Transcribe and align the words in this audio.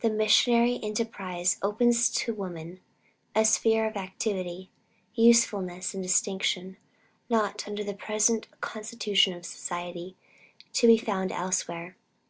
The 0.00 0.08
missionary 0.08 0.80
enterprise 0.82 1.58
opens 1.60 2.08
to 2.12 2.32
woman 2.32 2.80
a 3.34 3.44
sphere 3.44 3.84
of 3.86 3.98
activity, 3.98 4.70
usefulness 5.14 5.92
and 5.92 6.02
distinction, 6.02 6.78
not, 7.28 7.68
under 7.68 7.84
the 7.84 7.92
present 7.92 8.48
constitution 8.62 9.34
of 9.34 9.44
society, 9.44 10.16
to 10.72 10.86
be 10.86 10.96
found 10.96 11.32
elsewhere. 11.32 11.98